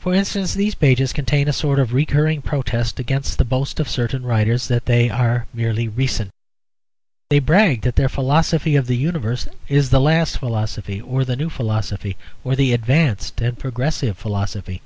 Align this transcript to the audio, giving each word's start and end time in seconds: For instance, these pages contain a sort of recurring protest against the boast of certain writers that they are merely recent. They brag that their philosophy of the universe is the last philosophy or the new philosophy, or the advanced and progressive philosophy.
For 0.00 0.12
instance, 0.12 0.54
these 0.54 0.74
pages 0.74 1.12
contain 1.12 1.46
a 1.46 1.52
sort 1.52 1.78
of 1.78 1.92
recurring 1.92 2.42
protest 2.42 2.98
against 2.98 3.38
the 3.38 3.44
boast 3.44 3.78
of 3.78 3.88
certain 3.88 4.24
writers 4.24 4.66
that 4.66 4.86
they 4.86 5.08
are 5.08 5.46
merely 5.54 5.86
recent. 5.86 6.32
They 7.30 7.38
brag 7.38 7.82
that 7.82 7.94
their 7.94 8.08
philosophy 8.08 8.74
of 8.74 8.88
the 8.88 8.96
universe 8.96 9.46
is 9.68 9.90
the 9.90 10.00
last 10.00 10.38
philosophy 10.38 11.00
or 11.00 11.24
the 11.24 11.36
new 11.36 11.48
philosophy, 11.48 12.16
or 12.42 12.56
the 12.56 12.72
advanced 12.72 13.40
and 13.40 13.56
progressive 13.56 14.18
philosophy. 14.18 14.82